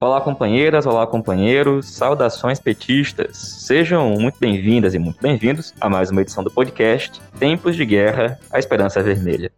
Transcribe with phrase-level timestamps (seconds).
[0.00, 3.36] Olá, companheiras, olá, companheiros, saudações petistas.
[3.36, 8.38] Sejam muito bem-vindas e muito bem-vindos a mais uma edição do podcast Tempos de Guerra,
[8.48, 9.50] a Esperança Vermelha.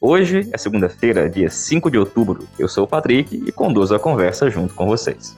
[0.00, 2.48] Hoje é segunda-feira, dia 5 de outubro.
[2.58, 5.36] Eu sou o Patrick e conduzo a conversa junto com vocês.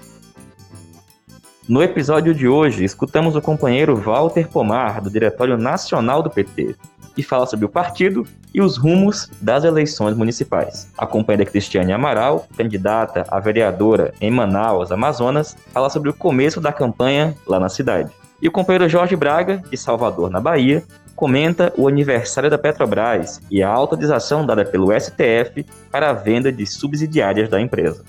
[1.69, 6.77] No episódio de hoje, escutamos o companheiro Walter Pomar, do Diretório Nacional do PT,
[7.17, 10.93] que fala sobre o partido e os rumos das eleições municipais.
[10.97, 16.73] A companheira Cristiane Amaral, candidata a vereadora em Manaus, Amazonas, fala sobre o começo da
[16.73, 18.13] campanha lá na cidade.
[18.41, 23.63] E o companheiro Jorge Braga, de Salvador, na Bahia, comenta o aniversário da Petrobras e
[23.63, 28.05] a autorização dada pelo STF para a venda de subsidiárias da empresa.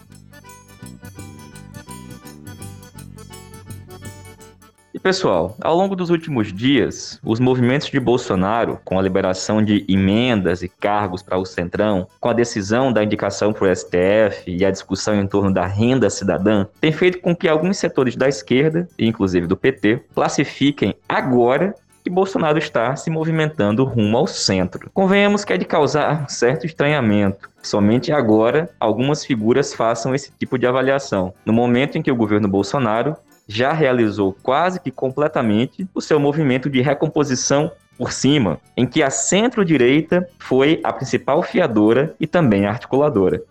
[5.07, 10.61] Pessoal, ao longo dos últimos dias, os movimentos de Bolsonaro, com a liberação de emendas
[10.61, 14.69] e cargos para o Centrão, com a decisão da indicação para o STF e a
[14.69, 19.47] discussão em torno da renda cidadã, tem feito com que alguns setores da esquerda, inclusive
[19.47, 24.89] do PT, classifiquem agora que Bolsonaro está se movimentando rumo ao centro.
[24.94, 27.49] Convenhamos que é de causar um certo estranhamento.
[27.61, 32.47] Somente agora algumas figuras façam esse tipo de avaliação, no momento em que o governo
[32.47, 33.16] Bolsonaro
[33.48, 39.09] já realizou quase que completamente o seu movimento de recomposição por cima, em que a
[39.09, 43.42] centro-direita foi a principal fiadora e também articuladora.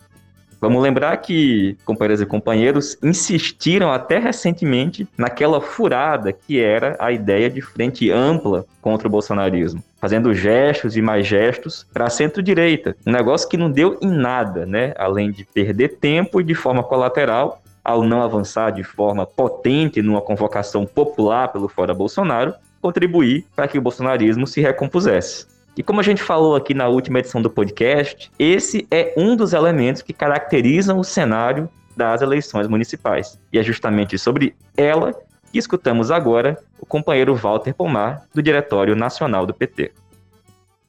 [0.59, 7.47] Vamos lembrar que companheiras e companheiros insistiram até recentemente naquela furada que era a ideia
[7.47, 13.47] de frente ampla contra o bolsonarismo, fazendo gestos e mais gestos para centro-direita, um negócio
[13.47, 14.93] que não deu em nada, né?
[14.97, 20.21] Além de perder tempo e de forma colateral ao não avançar de forma potente numa
[20.21, 25.47] convocação popular pelo Fora Bolsonaro, contribuir para que o bolsonarismo se recompusesse.
[25.77, 29.53] E como a gente falou aqui na última edição do podcast, esse é um dos
[29.53, 33.39] elementos que caracterizam o cenário das eleições municipais.
[33.53, 35.13] E é justamente sobre ela
[35.49, 39.93] que escutamos agora o companheiro Walter Pomar, do Diretório Nacional do PT.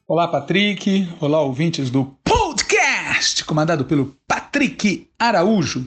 [0.05, 1.07] Olá, Patrick.
[1.21, 5.85] Olá, ouvintes do podcast, comandado pelo Patrick Araújo.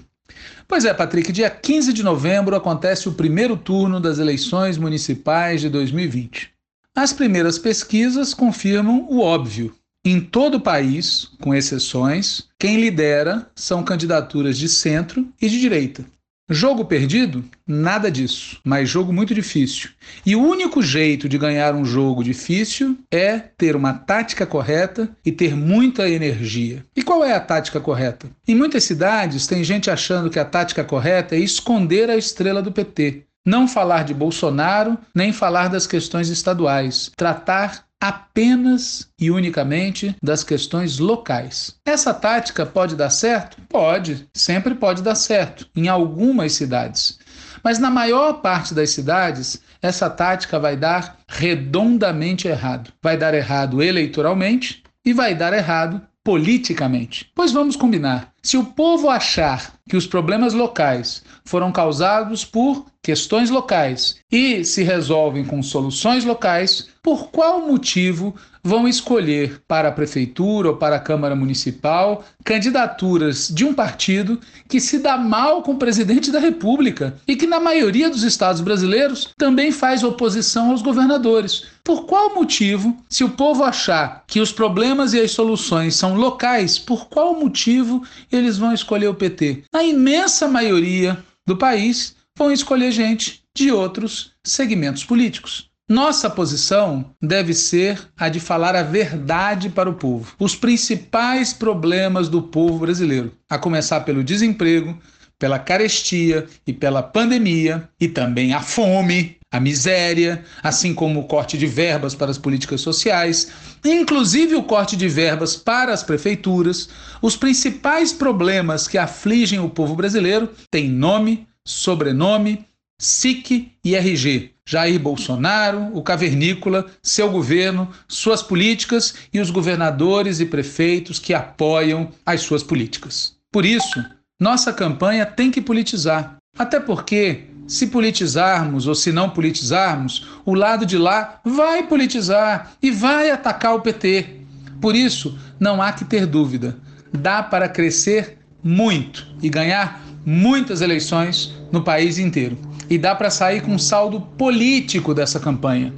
[0.67, 5.69] Pois é, Patrick, dia 15 de novembro acontece o primeiro turno das eleições municipais de
[5.69, 6.51] 2020.
[6.95, 9.75] As primeiras pesquisas confirmam o óbvio.
[10.05, 16.05] Em todo o país, com exceções, quem lidera são candidaturas de centro e de direita.
[16.53, 17.43] Jogo perdido?
[17.67, 19.91] Nada disso, mas jogo muito difícil.
[20.25, 25.33] E o único jeito de ganhar um jogo difícil é ter uma tática correta e
[25.33, 26.85] ter muita energia.
[26.95, 28.29] E qual é a tática correta?
[28.47, 32.71] Em muitas cidades tem gente achando que a tática correta é esconder a estrela do
[32.71, 33.23] PT.
[33.45, 37.11] Não falar de Bolsonaro, nem falar das questões estaduais.
[37.17, 41.77] Tratar apenas e unicamente das questões locais.
[41.87, 43.59] Essa tática pode dar certo?
[43.69, 47.21] Pode, sempre pode dar certo, em algumas cidades.
[47.63, 52.93] Mas na maior parte das cidades, essa tática vai dar redondamente errado.
[53.01, 57.31] Vai dar errado eleitoralmente e vai dar errado politicamente.
[57.37, 63.51] Pois vamos combinar: se o povo achar que os problemas locais foram causados por questões
[63.51, 70.69] locais e se resolvem com soluções locais, por qual motivo vão escolher para a prefeitura
[70.69, 75.79] ou para a Câmara Municipal candidaturas de um partido que se dá mal com o
[75.79, 81.65] presidente da República e que, na maioria dos estados brasileiros, também faz oposição aos governadores.
[81.83, 86.79] Por qual motivo, se o povo achar que os problemas e as soluções são locais,
[86.79, 89.65] por qual motivo eles vão escolher o PT?
[89.75, 95.71] A imensa maioria do país vão escolher gente de outros segmentos políticos.
[95.89, 100.35] Nossa posição deve ser a de falar a verdade para o povo.
[100.39, 104.99] Os principais problemas do povo brasileiro, a começar pelo desemprego,
[105.39, 111.59] pela carestia e pela pandemia, e também a fome, a miséria, assim como o corte
[111.59, 113.51] de verbas para as políticas sociais,
[113.85, 116.89] inclusive o corte de verbas para as prefeituras,
[117.21, 122.65] os principais problemas que afligem o povo brasileiro têm nome, sobrenome,
[122.99, 124.53] SIC e RG.
[124.65, 132.11] Jair Bolsonaro, o cavernícola, seu governo, suas políticas e os governadores e prefeitos que apoiam
[132.25, 133.35] as suas políticas.
[133.51, 134.05] Por isso,
[134.41, 136.37] nossa campanha tem que politizar.
[136.57, 142.91] Até porque, se politizarmos ou se não politizarmos, o lado de lá vai politizar e
[142.91, 144.43] vai atacar o PT.
[144.81, 146.77] Por isso, não há que ter dúvida.
[147.13, 152.57] Dá para crescer muito e ganhar muitas eleições no país inteiro
[152.89, 155.93] e dá para sair com um saldo político dessa campanha.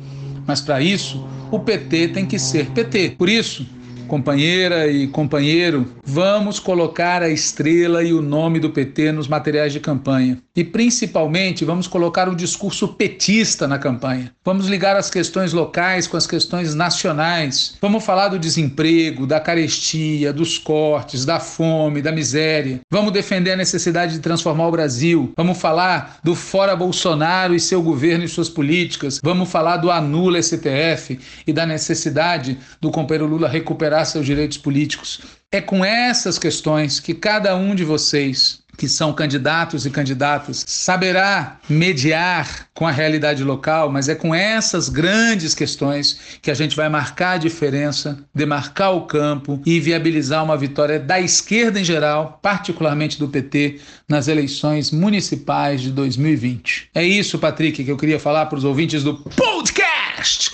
[0.47, 3.17] Mas para isso, o PT tem que ser PT.
[3.19, 3.67] Por isso,
[4.07, 9.81] companheira e companheiro, vamos colocar a estrela e o nome do PT nos materiais de
[9.81, 10.44] campanha.
[10.57, 14.33] E principalmente vamos colocar o discurso petista na campanha.
[14.45, 17.77] Vamos ligar as questões locais com as questões nacionais.
[17.81, 22.81] Vamos falar do desemprego, da carestia, dos cortes, da fome, da miséria.
[22.89, 25.33] Vamos defender a necessidade de transformar o Brasil.
[25.37, 29.19] Vamos falar do fora Bolsonaro e seu governo e suas políticas.
[29.25, 35.21] Vamos falar do anula STF e da necessidade do companheiro Lula recuperar seus direitos políticos.
[35.51, 41.59] É com essas questões que cada um de vocês que são candidatos e candidatas, saberá
[41.69, 46.89] mediar com a realidade local, mas é com essas grandes questões que a gente vai
[46.89, 53.19] marcar a diferença, demarcar o campo e viabilizar uma vitória da esquerda em geral, particularmente
[53.19, 56.91] do PT, nas eleições municipais de 2020.
[56.95, 60.53] É isso, Patrick, que eu queria falar para os ouvintes do podcast.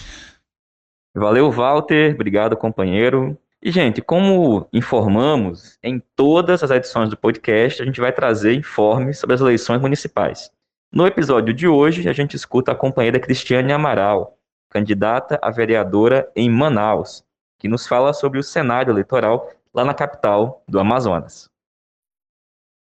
[1.15, 2.15] Valeu, Walter.
[2.15, 3.37] Obrigado, companheiro.
[3.63, 9.19] E, gente, como informamos, em todas as edições do podcast, a gente vai trazer informes
[9.19, 10.51] sobre as eleições municipais.
[10.91, 14.39] No episódio de hoje, a gente escuta a companheira Cristiane Amaral,
[14.71, 17.23] candidata a vereadora em Manaus,
[17.59, 21.51] que nos fala sobre o cenário eleitoral lá na capital do Amazonas.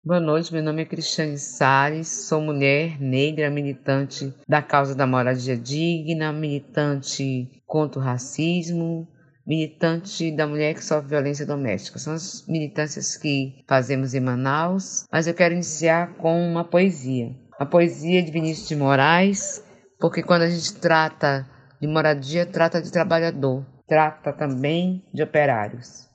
[0.04, 5.56] Boa noite, meu nome é Cristiane Salles, sou mulher negra, militante da causa da moradia
[5.56, 9.06] digna, militante contra o racismo,
[9.46, 11.98] militante da mulher que sofre violência doméstica.
[11.98, 17.30] São as militâncias que fazemos em Manaus, mas eu quero iniciar com uma poesia.
[17.58, 19.62] A poesia de Vinícius de Moraes,
[20.00, 21.48] porque quando a gente trata
[21.80, 26.08] de moradia, trata de trabalhador, trata também de operários.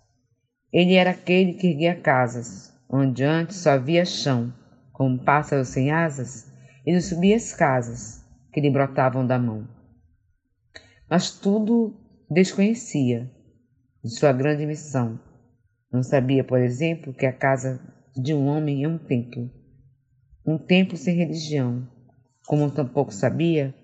[0.71, 4.53] Ele era aquele que erguia casas, onde antes só havia chão,
[4.91, 6.51] como um pássaro sem asas,
[6.85, 8.23] ele subia as casas
[8.53, 9.67] que lhe brotavam da mão.
[11.09, 12.00] Mas tudo
[12.31, 13.29] desconhecia
[14.01, 15.19] de sua grande missão.
[15.91, 17.81] Não sabia, por exemplo, que a casa
[18.15, 19.51] de um homem é um templo,
[20.47, 21.85] um templo sem religião,
[22.47, 23.75] como tampouco sabia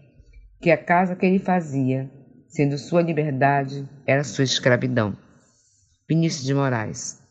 [0.62, 2.10] que a casa que ele fazia,
[2.48, 5.16] sendo sua liberdade, era sua escravidão.
[6.08, 7.22] Vinícius de Moraes.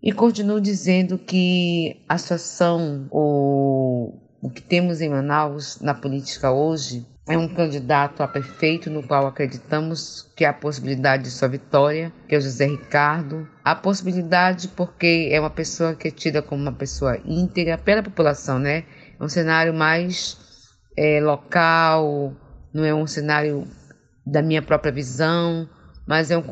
[0.00, 7.04] E continuo dizendo que a situação, o, o que temos em Manaus na política hoje,
[7.30, 12.34] é um candidato a prefeito no qual acreditamos que há possibilidade de sua vitória, que
[12.34, 13.48] é o José Ricardo.
[13.64, 18.58] Há possibilidade porque é uma pessoa que é tida como uma pessoa íntegra pela população,
[18.58, 18.84] né?
[19.18, 20.36] É um cenário mais
[20.96, 22.34] é, local,
[22.74, 23.64] não é um cenário
[24.26, 25.68] da minha própria visão,
[26.06, 26.42] mas é um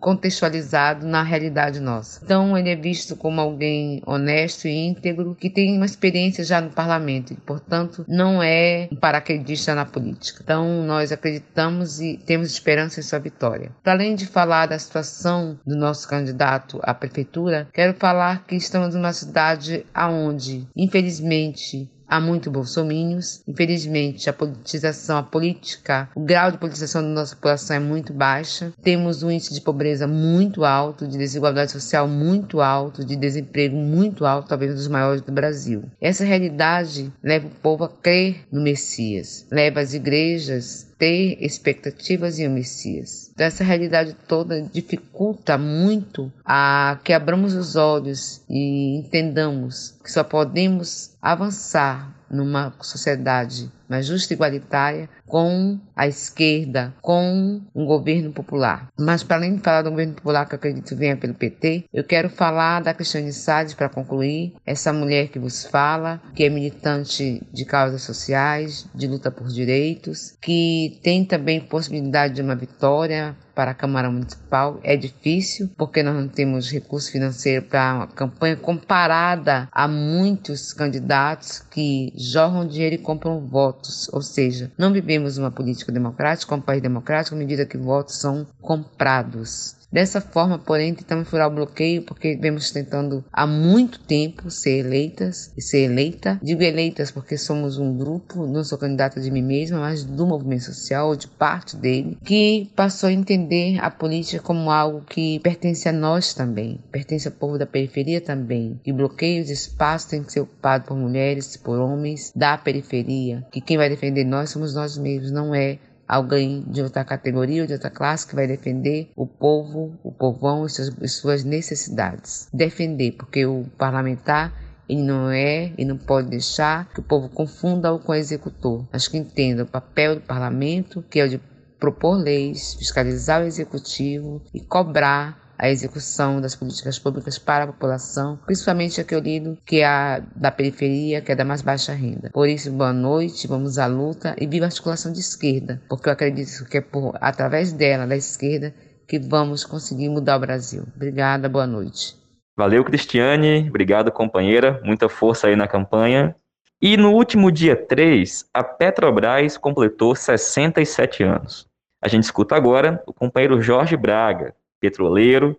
[0.00, 2.20] contextualizado na realidade nossa.
[2.24, 6.70] Então ele é visto como alguém honesto e íntegro que tem uma experiência já no
[6.70, 10.40] parlamento e, portanto, não é um paraquedista na política.
[10.42, 13.70] Então nós acreditamos e temos esperança em sua vitória.
[13.82, 18.94] Para além de falar da situação do nosso candidato à prefeitura, quero falar que estamos
[18.94, 23.42] numa cidade aonde, infelizmente, há muito bolsomínios.
[23.46, 28.72] Infelizmente, a politização, a política, o grau de politização da nossa população é muito baixa.
[28.82, 34.24] Temos um índice de pobreza muito alto, de desigualdade social muito alto, de desemprego muito
[34.24, 35.84] alto, talvez um dos maiores do Brasil.
[36.00, 42.46] Essa realidade leva o povo a crer no Messias, leva as igrejas ter expectativas em
[42.46, 43.30] o Messias.
[43.32, 50.24] Então, essa realidade toda dificulta muito a que abramos os olhos e entendamos que só
[50.24, 58.88] podemos avançar numa sociedade mais justa e igualitária com a esquerda, com um governo popular.
[58.98, 62.04] Mas para além de falar do governo popular que eu acredito venha pelo PT, eu
[62.04, 67.42] quero falar da Cristiane Salles para concluir, essa mulher que vos fala, que é militante
[67.52, 73.70] de causas sociais, de luta por direitos, que tem também possibilidade de uma vitória para
[73.70, 74.78] a Câmara Municipal.
[74.82, 81.60] É difícil, porque nós não temos recurso financeiro para uma campanha comparada a muitos candidatos
[81.70, 83.40] que jorram dinheiro e compram
[83.76, 84.08] votos.
[84.12, 88.46] Ou seja, não vivemos uma política democrática, um país democrático, à medida que votos são
[88.60, 89.76] comprados.
[89.96, 95.50] Dessa forma, porém, tentamos furar o bloqueio porque vemos tentando há muito tempo ser eleitas
[95.56, 96.38] e ser eleita.
[96.42, 100.64] Digo eleitas porque somos um grupo, não sou candidata de mim mesma, mas do movimento
[100.64, 105.92] social, de parte dele, que passou a entender a política como algo que pertence a
[105.92, 108.78] nós também, pertence ao povo da periferia também.
[108.84, 113.62] Que bloqueios de espaço têm que ser ocupados por mulheres, por homens da periferia, que
[113.62, 117.72] quem vai defender nós somos nós mesmos, não é alguém de outra categoria ou de
[117.72, 122.48] outra classe que vai defender o povo, o povão e suas, necessidades.
[122.52, 124.52] Defender, porque o parlamentar
[124.88, 128.86] ele não é e não pode deixar que o povo confunda-o com o executor.
[128.92, 131.40] Acho que entenda o papel do parlamento, que é o de
[131.78, 138.38] propor leis, fiscalizar o executivo e cobrar a execução das políticas públicas para a população,
[138.46, 141.92] principalmente a que eu lido, que é a da periferia, que é da mais baixa
[141.92, 142.30] renda.
[142.32, 146.12] Por isso, boa noite, vamos à luta e viva a articulação de esquerda, porque eu
[146.12, 148.74] acredito que é por, através dela, da esquerda,
[149.06, 150.84] que vamos conseguir mudar o Brasil.
[150.94, 152.16] Obrigada, boa noite.
[152.56, 153.68] Valeu, Cristiane.
[153.68, 154.80] Obrigado, companheira.
[154.82, 156.34] Muita força aí na campanha.
[156.80, 161.66] E no último dia 3, a Petrobras completou 67 anos.
[162.02, 165.58] A gente escuta agora o companheiro Jorge Braga, petroleiro,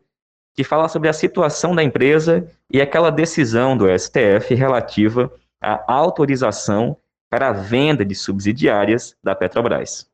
[0.54, 5.32] que fala sobre a situação da empresa e aquela decisão do STF relativa
[5.62, 6.98] à autorização
[7.30, 10.10] para a venda de subsidiárias da Petrobras.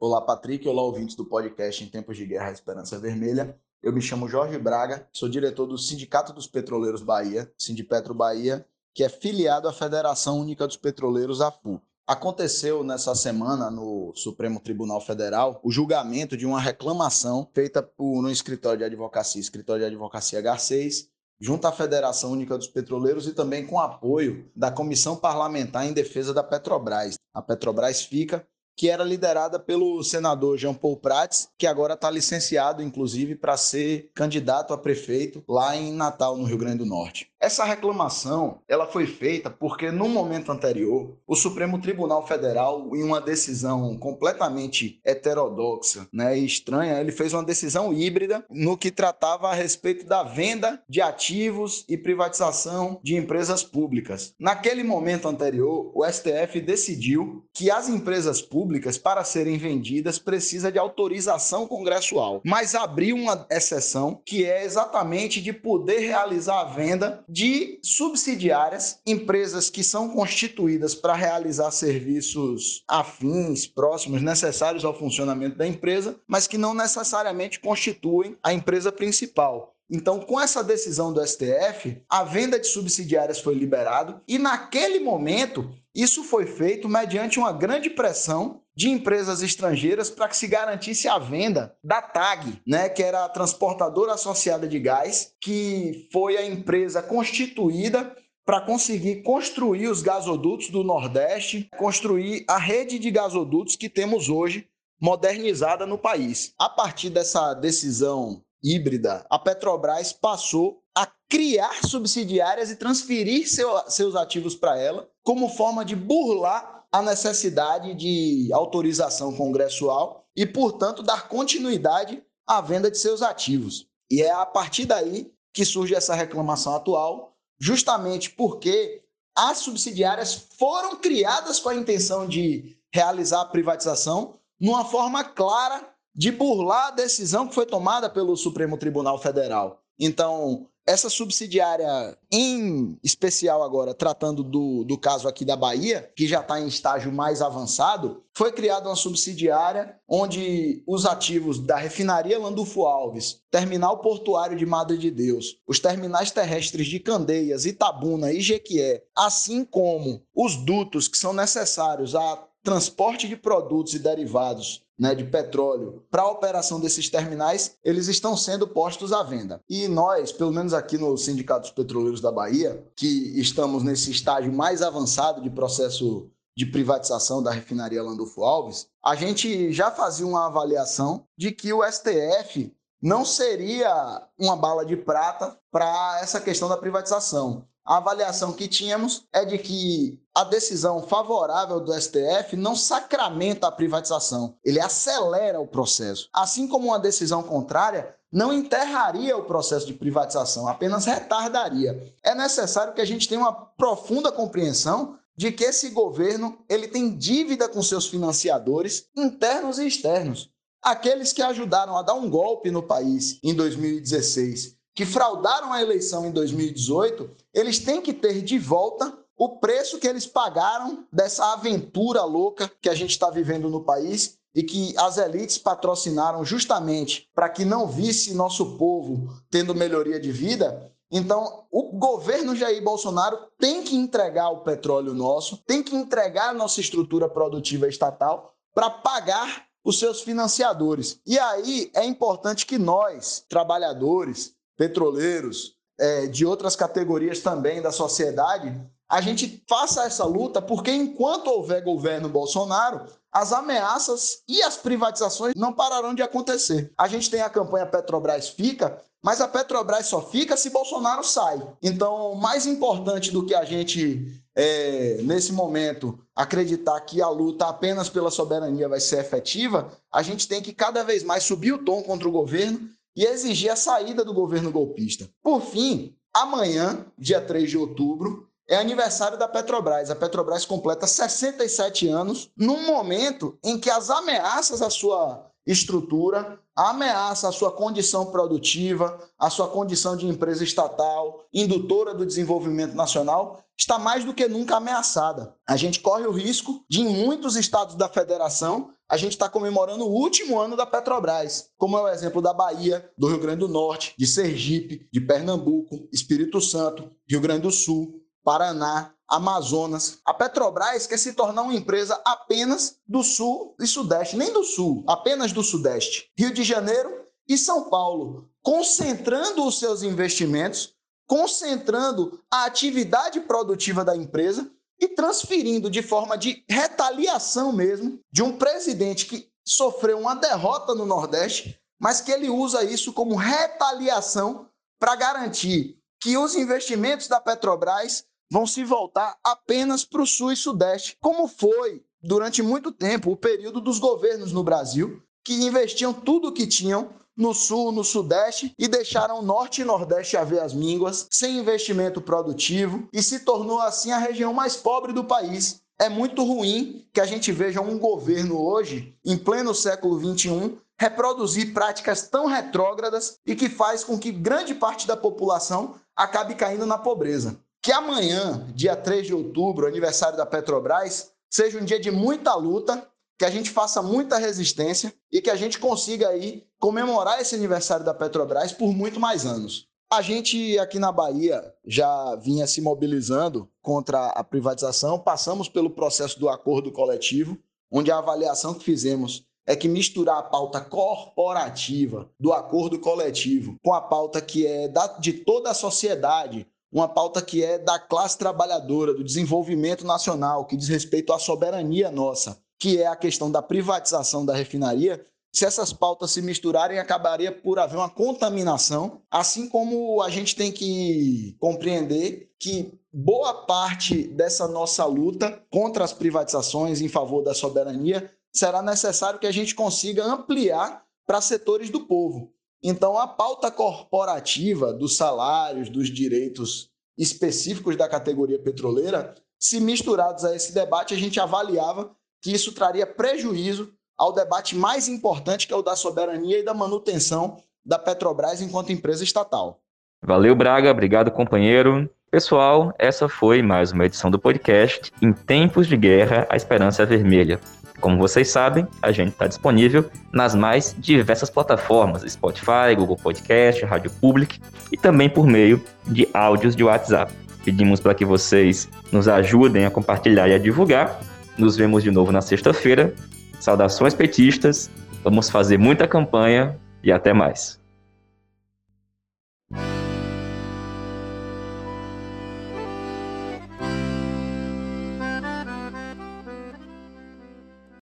[0.00, 0.68] Olá, Patrick.
[0.68, 3.56] Olá, ouvintes do podcast Em Tempos de Guerra Esperança Vermelha.
[3.82, 9.04] Eu me chamo Jorge Braga, sou diretor do Sindicato dos Petroleiros Bahia, Sindipetro Bahia, que
[9.04, 11.80] é filiado à Federação Única dos Petroleiros, AFU.
[12.08, 18.30] Aconteceu nessa semana no Supremo Tribunal Federal o julgamento de uma reclamação feita por, no
[18.30, 21.06] escritório de advocacia, escritório de advocacia H6,
[21.38, 26.32] junto à Federação Única dos Petroleiros e também com apoio da Comissão Parlamentar em Defesa
[26.32, 27.16] da Petrobras.
[27.34, 28.42] A Petrobras fica
[28.74, 34.12] que era liderada pelo senador Jean Paul Prats, que agora está licenciado, inclusive, para ser
[34.14, 37.28] candidato a prefeito lá em Natal, no Rio Grande do Norte.
[37.40, 43.20] Essa reclamação ela foi feita porque, no momento anterior, o Supremo Tribunal Federal, em uma
[43.20, 49.54] decisão completamente heterodoxa né, e estranha, ele fez uma decisão híbrida no que tratava a
[49.54, 54.34] respeito da venda de ativos e privatização de empresas públicas.
[54.38, 60.78] Naquele momento anterior, o STF decidiu que as empresas públicas, para serem vendidas, precisa de
[60.78, 67.78] autorização congressual, mas abriu uma exceção que é exatamente de poder realizar a venda de
[67.82, 76.18] subsidiárias, empresas que são constituídas para realizar serviços afins, próximos, necessários ao funcionamento da empresa,
[76.26, 79.77] mas que não necessariamente constituem a empresa principal.
[79.90, 85.70] Então, com essa decisão do STF, a venda de subsidiárias foi liberado e naquele momento
[85.94, 91.18] isso foi feito mediante uma grande pressão de empresas estrangeiras para que se garantisse a
[91.18, 97.02] venda da TAG, né, que era a transportadora associada de gás, que foi a empresa
[97.02, 98.14] constituída
[98.44, 104.68] para conseguir construir os gasodutos do Nordeste, construir a rede de gasodutos que temos hoje
[105.00, 106.52] modernizada no país.
[106.58, 114.16] A partir dessa decisão híbrida, a Petrobras passou a criar subsidiárias e transferir seu, seus
[114.16, 121.28] ativos para ela, como forma de burlar a necessidade de autorização congressual e, portanto, dar
[121.28, 123.86] continuidade à venda de seus ativos.
[124.10, 129.02] E é a partir daí que surge essa reclamação atual, justamente porque
[129.36, 136.30] as subsidiárias foram criadas com a intenção de realizar a privatização numa forma clara de
[136.30, 139.82] burlar a decisão que foi tomada pelo Supremo Tribunal Federal.
[139.98, 146.40] Então, essa subsidiária, em especial agora, tratando do, do caso aqui da Bahia, que já
[146.40, 152.86] está em estágio mais avançado, foi criada uma subsidiária onde os ativos da refinaria Landulfo
[152.86, 159.04] Alves, terminal portuário de Madre de Deus, os terminais terrestres de Candeias, Itabuna e Jequié,
[159.14, 165.24] assim como os dutos que são necessários a transporte de produtos e derivados né, de
[165.24, 169.60] petróleo para a operação desses terminais, eles estão sendo postos à venda.
[169.68, 174.52] E nós, pelo menos aqui no Sindicato dos Petroleiros da Bahia, que estamos nesse estágio
[174.52, 180.46] mais avançado de processo de privatização da refinaria Landulfo Alves, a gente já fazia uma
[180.46, 186.76] avaliação de que o STF não seria uma bala de prata para essa questão da
[186.76, 193.66] privatização a avaliação que tínhamos é de que a decisão favorável do STF não sacramenta
[193.66, 196.28] a privatização, ele acelera o processo.
[196.34, 202.14] Assim como uma decisão contrária não enterraria o processo de privatização, apenas retardaria.
[202.22, 207.16] É necessário que a gente tenha uma profunda compreensão de que esse governo ele tem
[207.16, 210.50] dívida com seus financiadores internos e externos.
[210.82, 216.26] Aqueles que ajudaram a dar um golpe no país em 2016 que fraudaram a eleição
[216.26, 222.24] em 2018, eles têm que ter de volta o preço que eles pagaram dessa aventura
[222.24, 227.48] louca que a gente está vivendo no país e que as elites patrocinaram justamente para
[227.48, 230.92] que não visse nosso povo tendo melhoria de vida.
[231.12, 236.54] Então, o governo Jair Bolsonaro tem que entregar o petróleo nosso, tem que entregar a
[236.54, 241.20] nossa estrutura produtiva estatal para pagar os seus financiadores.
[241.24, 248.72] E aí é importante que nós, trabalhadores, petroleiros, é, de outras categorias também da sociedade,
[249.10, 255.54] a gente faça essa luta, porque enquanto houver governo Bolsonaro, as ameaças e as privatizações
[255.56, 256.92] não pararão de acontecer.
[256.96, 261.60] A gente tem a campanha Petrobras Fica, mas a Petrobras só fica se Bolsonaro sai.
[261.82, 268.08] Então, mais importante do que a gente, é, nesse momento, acreditar que a luta apenas
[268.08, 272.02] pela soberania vai ser efetiva, a gente tem que cada vez mais subir o tom
[272.02, 272.88] contra o governo
[273.18, 275.28] e exigir a saída do governo golpista.
[275.42, 280.08] Por fim, amanhã, dia 3 de outubro, é aniversário da Petrobras.
[280.08, 286.90] A Petrobras completa 67 anos, num momento em que as ameaças à sua estrutura, a
[286.90, 293.64] ameaça à sua condição produtiva, à sua condição de empresa estatal, indutora do desenvolvimento nacional,
[293.76, 295.54] está mais do que nunca ameaçada.
[295.68, 300.04] A gente corre o risco de, em muitos estados da federação, a gente está comemorando
[300.04, 303.68] o último ano da Petrobras, como é o exemplo da Bahia, do Rio Grande do
[303.68, 310.20] Norte, de Sergipe, de Pernambuco, Espírito Santo, Rio Grande do Sul, Paraná, Amazonas.
[310.24, 315.04] A Petrobras quer se tornar uma empresa apenas do Sul e Sudeste, nem do Sul,
[315.06, 316.30] apenas do Sudeste.
[316.34, 320.94] Rio de Janeiro e São Paulo, concentrando os seus investimentos,
[321.26, 328.56] concentrando a atividade produtiva da empresa e transferindo de forma de retaliação mesmo de um
[328.56, 335.14] presidente que sofreu uma derrota no Nordeste, mas que ele usa isso como retaliação para
[335.16, 341.16] garantir que os investimentos da Petrobras vão se voltar apenas para o Sul e Sudeste,
[341.20, 346.52] como foi durante muito tempo o período dos governos no Brasil, que investiam tudo o
[346.52, 350.74] que tinham no Sul, no Sudeste e deixaram o Norte e Nordeste a ver as
[350.74, 355.80] mínguas, sem investimento produtivo e se tornou assim a região mais pobre do país.
[356.00, 361.72] É muito ruim que a gente veja um governo hoje, em pleno século XXI, reproduzir
[361.72, 366.98] práticas tão retrógradas e que faz com que grande parte da população acabe caindo na
[366.98, 372.54] pobreza que amanhã, dia 3 de outubro, aniversário da Petrobras, seja um dia de muita
[372.54, 377.54] luta, que a gente faça muita resistência e que a gente consiga aí comemorar esse
[377.54, 379.86] aniversário da Petrobras por muito mais anos.
[380.12, 386.38] A gente aqui na Bahia já vinha se mobilizando contra a privatização, passamos pelo processo
[386.38, 387.56] do acordo coletivo,
[387.90, 393.94] onde a avaliação que fizemos é que misturar a pauta corporativa do acordo coletivo com
[393.94, 399.14] a pauta que é de toda a sociedade, uma pauta que é da classe trabalhadora,
[399.14, 404.44] do desenvolvimento nacional, que diz respeito à soberania nossa, que é a questão da privatização
[404.44, 410.30] da refinaria, se essas pautas se misturarem, acabaria por haver uma contaminação, assim como a
[410.30, 417.42] gente tem que compreender que boa parte dessa nossa luta contra as privatizações em favor
[417.42, 422.52] da soberania será necessário que a gente consiga ampliar para setores do povo.
[422.82, 430.54] Então, a pauta corporativa dos salários, dos direitos específicos da categoria petroleira, se misturados a
[430.54, 435.76] esse debate, a gente avaliava que isso traria prejuízo ao debate mais importante, que é
[435.76, 439.80] o da soberania e da manutenção da Petrobras enquanto empresa estatal.
[440.22, 440.90] Valeu, Braga.
[440.90, 442.08] Obrigado, companheiro.
[442.30, 447.06] Pessoal, essa foi mais uma edição do podcast Em Tempos de Guerra, a Esperança é
[447.06, 447.58] Vermelha.
[448.00, 454.10] Como vocês sabem, a gente está disponível nas mais diversas plataformas, Spotify, Google Podcast, Rádio
[454.20, 454.60] Public
[454.92, 457.32] e também por meio de áudios de WhatsApp.
[457.64, 461.20] Pedimos para que vocês nos ajudem a compartilhar e a divulgar.
[461.56, 463.12] Nos vemos de novo na sexta-feira.
[463.58, 464.88] Saudações petistas,
[465.24, 467.80] vamos fazer muita campanha e até mais.